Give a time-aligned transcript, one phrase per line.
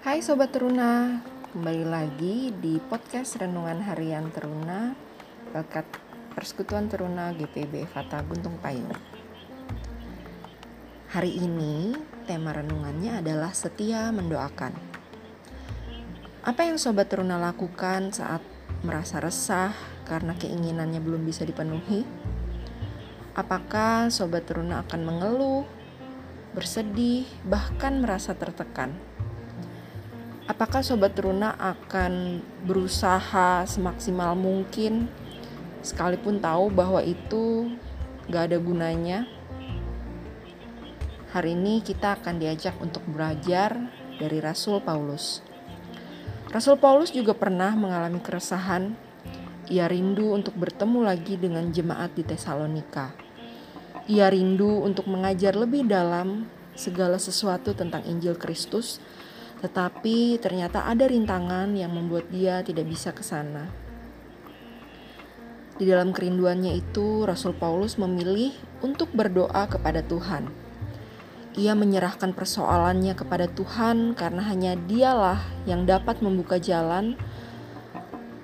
[0.00, 1.20] Hai Sobat Teruna,
[1.52, 4.96] kembali lagi di podcast Renungan Harian Teruna
[5.52, 5.84] Berkat
[6.32, 8.88] Persekutuan Teruna GPB Fata Guntung Payung
[11.12, 11.92] Hari ini
[12.24, 14.72] tema renungannya adalah setia mendoakan
[16.48, 18.40] Apa yang Sobat Teruna lakukan saat
[18.80, 19.76] merasa resah
[20.08, 22.08] karena keinginannya belum bisa dipenuhi?
[23.36, 25.68] Apakah Sobat Teruna akan mengeluh,
[26.56, 28.96] bersedih, bahkan merasa tertekan?
[30.50, 35.06] Apakah Sobat Teruna akan berusaha semaksimal mungkin
[35.78, 37.70] sekalipun tahu bahwa itu
[38.26, 39.30] gak ada gunanya?
[41.30, 43.78] Hari ini kita akan diajak untuk belajar
[44.18, 45.38] dari Rasul Paulus.
[46.50, 48.98] Rasul Paulus juga pernah mengalami keresahan.
[49.70, 53.14] Ia rindu untuk bertemu lagi dengan jemaat di Tesalonika.
[54.10, 58.98] Ia rindu untuk mengajar lebih dalam segala sesuatu tentang Injil Kristus
[59.60, 63.68] tetapi ternyata ada rintangan yang membuat dia tidak bisa ke sana.
[65.80, 68.52] Di dalam kerinduannya itu, Rasul Paulus memilih
[68.84, 70.48] untuk berdoa kepada Tuhan.
[71.56, 77.16] Ia menyerahkan persoalannya kepada Tuhan karena hanya Dialah yang dapat membuka jalan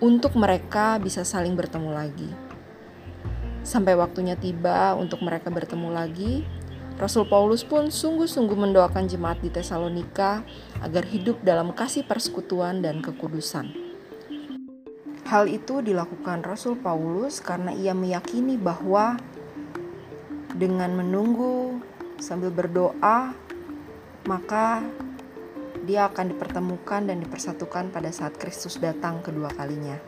[0.01, 2.31] untuk mereka bisa saling bertemu lagi.
[3.65, 6.41] Sampai waktunya tiba untuk mereka bertemu lagi,
[6.97, 10.41] Rasul Paulus pun sungguh-sungguh mendoakan jemaat di Tesalonika
[10.81, 13.69] agar hidup dalam kasih persekutuan dan kekudusan.
[15.29, 19.21] Hal itu dilakukan Rasul Paulus karena ia meyakini bahwa
[20.57, 21.85] dengan menunggu
[22.17, 23.37] sambil berdoa,
[24.25, 24.81] maka
[25.85, 30.01] dia akan dipertemukan dan dipersatukan pada saat Kristus datang kedua kalinya.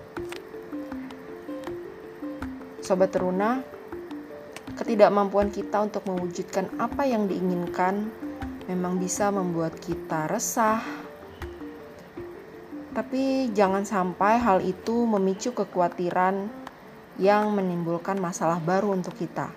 [2.80, 3.60] Sobat Teruna,
[4.78, 8.14] ketidakmampuan kita untuk mewujudkan apa yang diinginkan
[8.70, 10.78] memang bisa membuat kita resah.
[12.94, 16.46] Tapi jangan sampai hal itu memicu kekhawatiran
[17.18, 19.50] yang menimbulkan masalah baru untuk kita.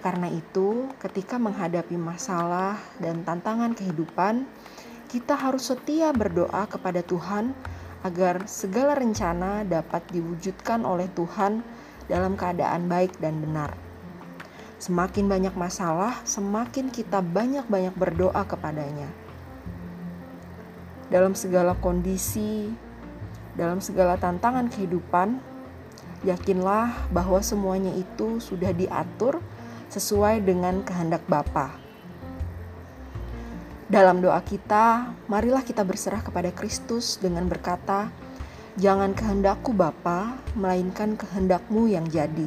[0.00, 4.48] Karena itu, ketika menghadapi masalah dan tantangan kehidupan,
[5.12, 7.52] kita harus setia berdoa kepada Tuhan
[8.04, 11.64] agar segala rencana dapat diwujudkan oleh Tuhan
[12.06, 13.74] dalam keadaan baik dan benar.
[14.76, 19.08] Semakin banyak masalah, semakin kita banyak-banyak berdoa kepadanya.
[21.08, 22.68] Dalam segala kondisi,
[23.56, 25.40] dalam segala tantangan kehidupan,
[26.26, 29.40] yakinlah bahwa semuanya itu sudah diatur
[29.88, 31.72] sesuai dengan kehendak Bapa.
[33.86, 38.10] Dalam doa kita, marilah kita berserah kepada Kristus dengan berkata,
[38.76, 42.44] Jangan kehendakku Bapa, melainkan kehendakmu yang jadi.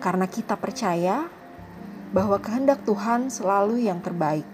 [0.00, 1.28] Karena kita percaya
[2.16, 4.48] bahwa kehendak Tuhan selalu yang terbaik.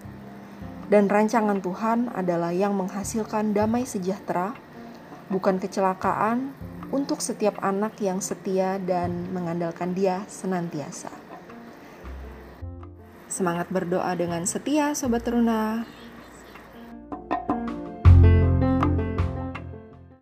[0.91, 4.59] Dan rancangan Tuhan adalah yang menghasilkan damai sejahtera,
[5.31, 6.51] bukan kecelakaan,
[6.91, 11.11] untuk setiap anak yang setia dan mengandalkan Dia senantiasa.
[13.31, 15.87] Semangat berdoa dengan setia, Sobat Teruna.